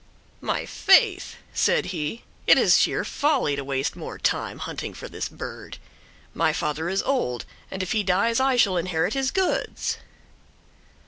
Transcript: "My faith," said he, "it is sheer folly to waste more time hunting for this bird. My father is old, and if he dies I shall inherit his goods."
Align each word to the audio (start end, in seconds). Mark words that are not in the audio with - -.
"My 0.41 0.65
faith," 0.65 1.35
said 1.53 1.85
he, 1.93 2.23
"it 2.47 2.57
is 2.57 2.75
sheer 2.75 3.05
folly 3.05 3.55
to 3.55 3.63
waste 3.63 3.95
more 3.95 4.17
time 4.17 4.57
hunting 4.57 4.95
for 4.95 5.07
this 5.07 5.29
bird. 5.29 5.77
My 6.33 6.53
father 6.53 6.89
is 6.89 7.03
old, 7.03 7.45
and 7.69 7.83
if 7.83 7.91
he 7.91 8.01
dies 8.01 8.39
I 8.39 8.55
shall 8.55 8.77
inherit 8.77 9.13
his 9.13 9.29
goods." 9.29 9.99